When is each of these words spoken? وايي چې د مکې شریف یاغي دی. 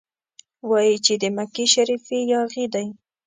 وايي 0.69 0.95
چې 1.05 1.13
د 1.21 1.23
مکې 1.35 1.65
شریف 1.73 2.03
یاغي 2.31 2.65
دی. 2.73 2.87